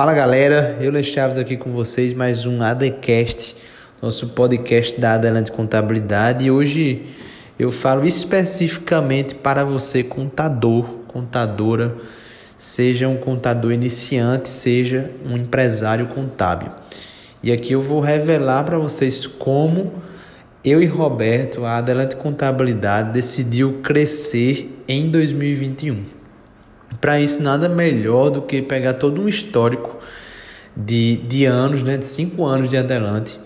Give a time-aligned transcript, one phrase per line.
[0.00, 3.54] Fala galera, eu Chaves aqui com vocês, mais um ADCast,
[4.00, 6.46] nosso podcast da Adelante Contabilidade.
[6.46, 7.04] E hoje
[7.58, 11.96] eu falo especificamente para você, contador, contadora,
[12.56, 16.70] seja um contador iniciante, seja um empresário contábil.
[17.42, 19.92] E aqui eu vou revelar para vocês como
[20.64, 26.19] eu e Roberto, a Adelante Contabilidade, decidiu crescer em 2021.
[26.98, 29.98] Para isso, nada melhor do que pegar todo um histórico
[30.76, 33.38] de, de anos, né, de cinco anos de adelante,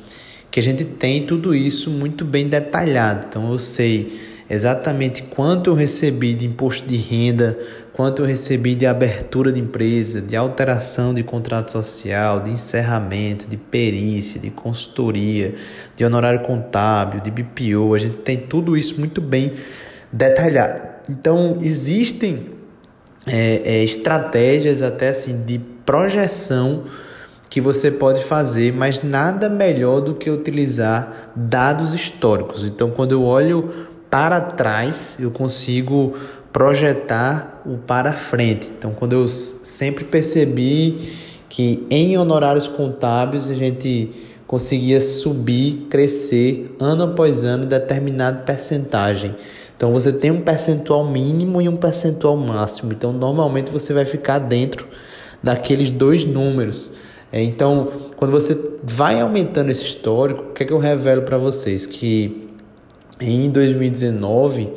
[0.51, 3.27] que a gente tem tudo isso muito bem detalhado.
[3.29, 7.59] Então, eu sei exatamente quanto eu recebi de imposto de renda,
[7.93, 13.57] quanto eu recebi de abertura de empresa, de alteração de contrato social, de encerramento, de
[13.57, 15.55] perícia, de consultoria,
[15.97, 17.95] de honorário contábil, de BPO.
[17.95, 19.53] A gente tem tudo isso muito bem
[20.13, 20.95] detalhado.
[21.09, 22.54] Então, existem
[23.27, 26.85] é, é, estratégias até assim de projeção
[27.49, 32.65] que você pode fazer, mas nada melhor do que utilizar dados históricos.
[32.65, 33.73] Então, quando eu olho
[34.11, 36.15] para trás, eu consigo
[36.53, 38.73] projetar o para frente.
[38.77, 41.13] Então, quando eu sempre percebi
[41.49, 44.11] que em honorários contábeis a gente
[44.47, 49.35] conseguia subir, crescer ano após ano determinada percentagem.
[49.77, 52.93] Então você tem um percentual mínimo e um percentual máximo.
[52.93, 54.87] Então normalmente você vai ficar dentro
[55.43, 56.93] daqueles dois números.
[57.31, 61.37] É, então, quando você vai aumentando esse histórico, o que é que eu revelo para
[61.37, 61.85] vocês?
[61.85, 62.49] Que
[63.21, 64.71] em 2019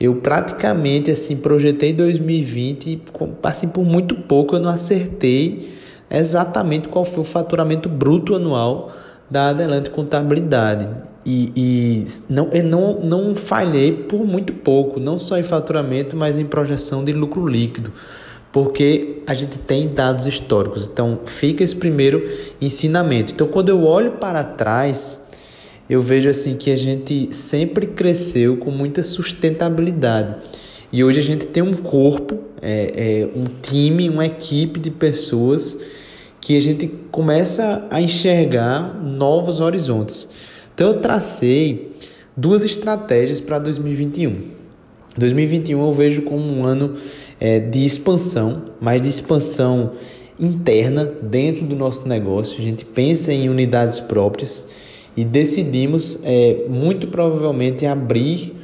[0.00, 3.02] eu praticamente assim projetei 2020 e
[3.42, 5.70] assim por muito pouco eu não acertei
[6.10, 8.90] exatamente qual foi o faturamento bruto anual
[9.30, 10.88] da Adelante Contabilidade.
[11.24, 16.38] E, e não, eu não, não falhei por muito pouco, não só em faturamento, mas
[16.38, 17.92] em projeção de lucro líquido,
[18.50, 20.88] porque a gente tem dados históricos.
[20.92, 22.28] Então, fica esse primeiro
[22.60, 23.32] ensinamento.
[23.32, 25.20] Então, quando eu olho para trás,
[25.88, 30.36] eu vejo assim que a gente sempre cresceu com muita sustentabilidade.
[30.92, 35.78] E hoje a gente tem um corpo, é, é, um time, uma equipe de pessoas
[36.40, 40.28] que a gente começa a enxergar novos horizontes.
[40.74, 41.96] Então eu tracei
[42.36, 44.52] duas estratégias para 2021.
[45.16, 46.94] 2021 eu vejo como um ano
[47.38, 49.92] é, de expansão, mas de expansão
[50.40, 52.58] interna dentro do nosso negócio.
[52.58, 54.66] A gente pensa em unidades próprias
[55.16, 58.56] e decidimos é, muito provavelmente abrir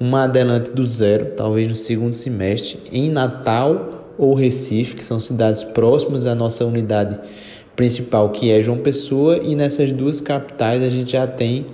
[0.00, 5.62] uma adelante do zero, talvez no segundo semestre, em Natal ou Recife, que são cidades
[5.62, 7.20] próximas à nossa unidade
[7.76, 11.66] principal, que é João Pessoa, e nessas duas capitais a gente já tem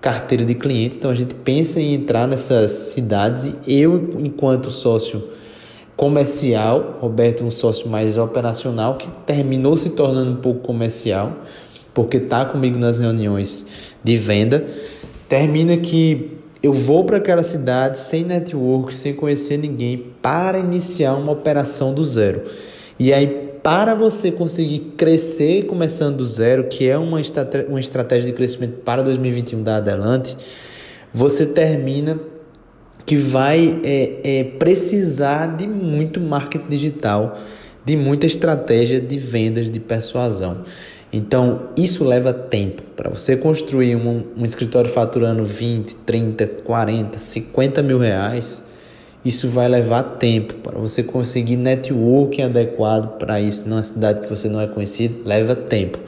[0.00, 3.52] carteira de cliente, então a gente pensa em entrar nessas cidades.
[3.66, 5.22] Eu, enquanto sócio
[5.96, 11.32] comercial, Roberto, um sócio mais operacional, que terminou se tornando um pouco comercial,
[11.94, 13.66] porque está comigo nas reuniões
[14.04, 14.64] de venda,
[15.28, 21.32] termina que eu vou para aquela cidade sem network, sem conhecer ninguém, para iniciar uma
[21.32, 22.42] operação do zero.
[22.98, 28.30] E aí, para você conseguir crescer começando do zero, que é uma, estratégia, uma estratégia
[28.30, 30.36] de crescimento para 2021 da Adelante,
[31.12, 32.16] você termina
[33.04, 37.40] que vai é, é, precisar de muito marketing digital,
[37.84, 40.62] de muita estratégia de vendas, de persuasão.
[41.12, 42.82] Então, isso leva tempo.
[42.94, 48.62] Para você construir um, um, escritório faturando 20, 30, 40, 50 mil reais,
[49.26, 50.54] isso vai levar tempo.
[50.54, 55.56] Para você conseguir networking adequado para isso numa cidade que você não é conhecido, leva
[55.56, 55.98] tempo.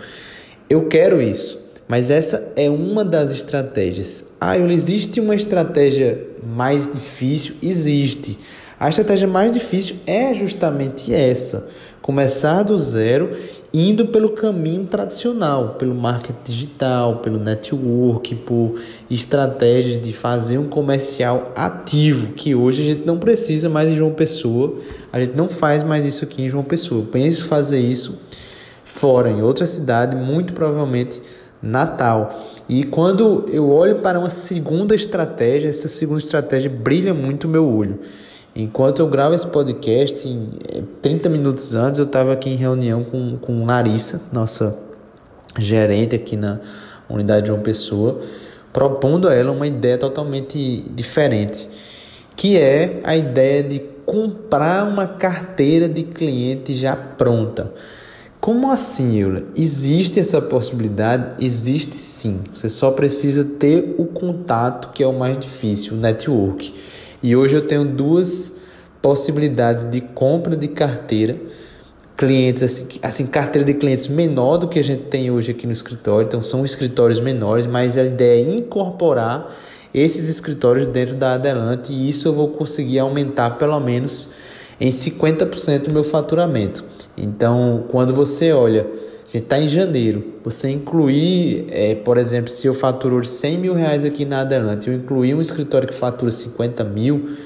[0.70, 1.58] Eu quero isso,
[1.88, 4.26] mas essa é uma das estratégias.
[4.40, 7.54] Ah, existe uma estratégia mais difícil?
[7.62, 8.38] Existe.
[8.80, 11.68] A estratégia mais difícil é justamente essa:
[12.00, 13.36] começar do zero
[13.74, 18.80] indo pelo caminho tradicional, pelo marketing digital, pelo network, por
[19.10, 24.12] estratégias de fazer um comercial ativo, que hoje a gente não precisa mais em João
[24.12, 24.76] Pessoa,
[25.12, 27.04] a gente não faz mais isso aqui em João Pessoa.
[27.10, 28.18] Pense fazer isso
[28.84, 31.20] fora, em outra cidade, muito provavelmente
[31.60, 32.46] Natal.
[32.68, 37.66] E quando eu olho para uma segunda estratégia, essa segunda estratégia brilha muito o meu
[37.66, 37.98] olho.
[38.54, 40.38] Enquanto eu gravo esse podcast,
[41.00, 44.76] 30 eh, minutos antes eu estava aqui em reunião com, com Larissa, nossa
[45.58, 46.60] gerente aqui na
[47.08, 48.20] unidade de uma pessoa,
[48.72, 51.68] propondo a ela uma ideia totalmente diferente,
[52.36, 57.72] que é a ideia de comprar uma carteira de cliente já pronta.
[58.40, 59.42] Como assim, Eula?
[59.56, 61.44] Existe essa possibilidade?
[61.44, 62.40] Existe sim.
[62.54, 66.72] Você só precisa ter o contato, que é o mais difícil, o network.
[67.22, 68.54] E hoje eu tenho duas
[69.00, 71.36] possibilidades de compra de carteira
[72.18, 75.72] clientes, assim, assim, carteira de clientes menor do que a gente tem hoje aqui no
[75.72, 76.26] escritório.
[76.26, 79.56] Então, são escritórios menores, mas a ideia é incorporar
[79.94, 84.30] esses escritórios dentro da Adelante e isso eu vou conseguir aumentar pelo menos
[84.80, 86.84] em 50% o meu faturamento.
[87.16, 88.84] Então, quando você olha,
[89.28, 93.74] a gente está em janeiro, você incluir, é, por exemplo, se eu faturo 100 mil
[93.74, 97.36] reais aqui na Adelante, eu incluir um escritório que fatura 50 mil,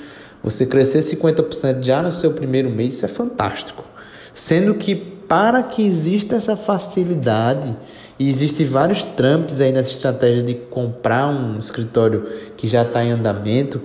[0.44, 3.84] você crescer 50% já no seu primeiro mês, isso é fantástico.
[4.32, 7.76] Sendo que para que exista essa facilidade,
[8.16, 13.10] e existem vários trâmites aí nessa estratégia de comprar um escritório que já está em
[13.10, 13.80] andamento,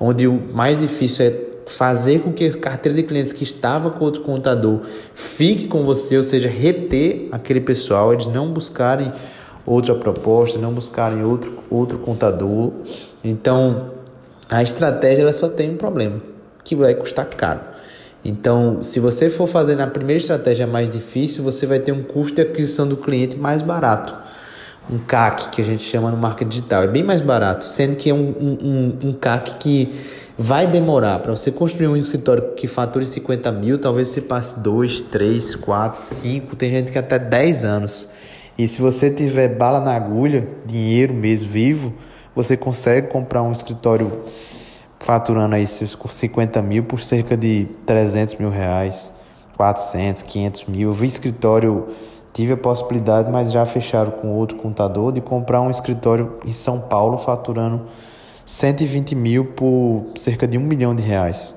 [0.00, 1.30] onde o mais difícil é
[1.66, 4.80] fazer com que a carteira de clientes que estava com outro contador
[5.14, 9.12] fique com você, ou seja, reter aquele pessoal, eles não buscarem
[9.66, 12.72] outra proposta, não buscarem outro, outro contador.
[13.22, 13.92] Então,
[14.50, 16.20] a estratégia ela só tem um problema,
[16.62, 17.60] que vai custar caro.
[18.24, 22.36] Então, se você for fazer na primeira estratégia mais difícil, você vai ter um custo
[22.36, 24.14] de aquisição do cliente mais barato.
[24.90, 28.10] Um CAC, que a gente chama no marketing digital, é bem mais barato, sendo que
[28.10, 29.94] é um, um, um CAC que
[30.38, 31.20] vai demorar.
[31.20, 36.00] Para você construir um escritório que fature 50 mil, talvez você passe 2, 3, 4,
[36.00, 38.08] 5, tem gente que até 10 anos.
[38.56, 41.92] E se você tiver bala na agulha, dinheiro mesmo vivo,
[42.34, 44.22] você consegue comprar um escritório
[45.00, 49.12] faturando aí seus 50 mil por cerca de 300 mil reais,
[49.56, 50.88] 400, 500 mil.
[50.88, 51.88] Eu vi escritório,
[52.32, 56.80] tive a possibilidade, mas já fecharam com outro contador, de comprar um escritório em São
[56.80, 57.82] Paulo faturando
[58.44, 61.54] 120 mil por cerca de um milhão de reais.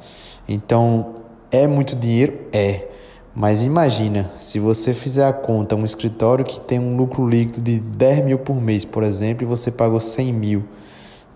[0.48, 1.16] Então,
[1.52, 2.40] é muito dinheiro?
[2.52, 2.88] É.
[3.36, 7.80] Mas imagina, se você fizer a conta, um escritório que tem um lucro líquido de
[7.80, 10.64] 10 mil por mês, por exemplo, e você pagou 100 mil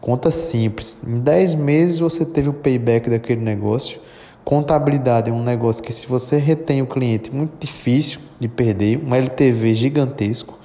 [0.01, 0.99] Conta simples.
[1.07, 3.99] Em 10 meses você teve o payback daquele negócio.
[4.43, 9.13] Contabilidade é um negócio que, se você retém o cliente, muito difícil de perder, um
[9.13, 10.57] LTV gigantesco.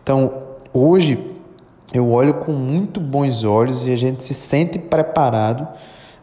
[0.00, 0.32] Então,
[0.72, 1.18] hoje
[1.92, 5.66] eu olho com muito bons olhos e a gente se sente preparado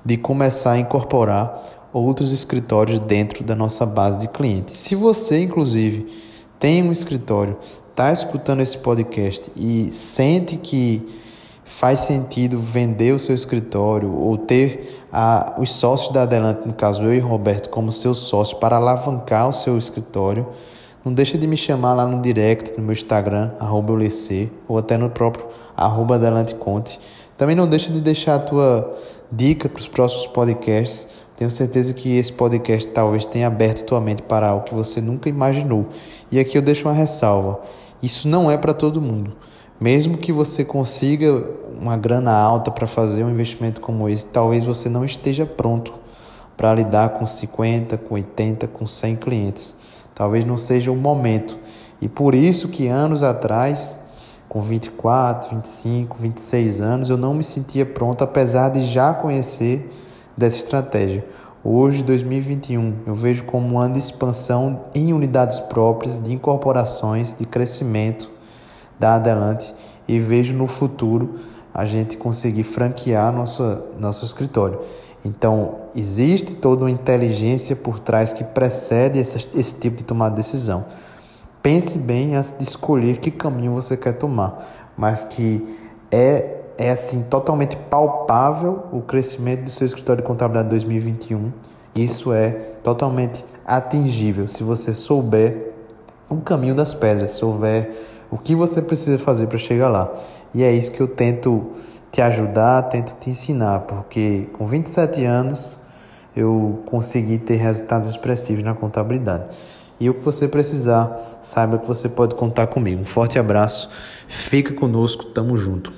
[0.05, 1.63] de começar a incorporar
[1.93, 4.77] outros escritórios dentro da nossa base de clientes.
[4.77, 6.11] Se você, inclusive,
[6.59, 7.57] tem um escritório,
[7.89, 11.21] está escutando esse podcast e sente que
[11.63, 17.03] faz sentido vender o seu escritório ou ter a, os sócios da Adelante, no caso
[17.03, 20.47] eu e Roberto, como seu sócio para alavancar o seu escritório,
[21.03, 23.93] não deixa de me chamar lá no direct, no meu Instagram, arroba
[24.67, 25.45] ou até no próprio
[25.75, 26.17] arroba
[26.57, 26.99] Conte.
[27.37, 28.97] Também não deixa de deixar a tua
[29.29, 31.09] dica para os próximos podcasts.
[31.35, 35.27] Tenho certeza que esse podcast talvez tenha aberto tua mente para algo que você nunca
[35.27, 35.87] imaginou.
[36.31, 37.59] E aqui eu deixo uma ressalva.
[38.01, 39.33] Isso não é para todo mundo.
[39.81, 41.45] Mesmo que você consiga
[41.77, 45.93] uma grana alta para fazer um investimento como esse, talvez você não esteja pronto
[46.55, 49.75] para lidar com 50, com 80, com 100 clientes.
[50.15, 51.57] Talvez não seja o momento.
[52.01, 53.95] E por isso que anos atrás,
[54.47, 59.91] com 24, 25, 26 anos, eu não me sentia pronto, apesar de já conhecer
[60.37, 61.25] dessa estratégia.
[61.63, 67.45] Hoje, 2021, eu vejo como um ano de expansão em unidades próprias, de incorporações, de
[67.45, 68.29] crescimento
[68.99, 69.73] da Adelante
[70.07, 71.35] e vejo no futuro
[71.73, 74.79] a gente conseguir franquear nossa, nosso escritório.
[75.25, 80.35] Então, existe toda uma inteligência por trás que precede esse, esse tipo de tomar de
[80.35, 80.85] decisão.
[81.61, 85.77] Pense bem antes de escolher que caminho você quer tomar, mas que
[86.11, 91.53] é, é assim totalmente palpável o crescimento do seu escritório de contabilidade 2021.
[91.95, 92.51] Isso é
[92.83, 95.71] totalmente atingível se você souber
[96.29, 97.91] o caminho das pedras, souber
[98.29, 100.11] o que você precisa fazer para chegar lá.
[100.53, 101.71] E é isso que eu tento
[102.13, 105.79] te ajudar, tento te ensinar, porque com 27 anos
[106.35, 109.49] eu consegui ter resultados expressivos na contabilidade.
[109.99, 113.01] E o que você precisar, saiba que você pode contar comigo.
[113.01, 113.89] Um forte abraço,
[114.27, 115.91] fica conosco, tamo junto.